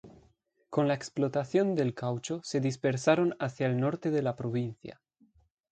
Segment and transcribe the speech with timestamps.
[0.71, 4.99] Con la explotación del caucho, se dispersaron hacia el norte de la provincia.